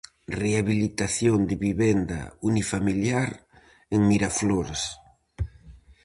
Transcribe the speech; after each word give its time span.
Rehabilitación 0.41 1.39
de 1.49 1.55
vivenda 1.67 2.21
unifamiliar 2.49 3.29
en 3.95 4.01
Miraflores. 4.09 4.81